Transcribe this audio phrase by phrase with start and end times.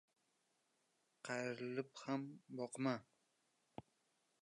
[1.27, 2.23] Qayrilib ham
[2.57, 2.95] boqma.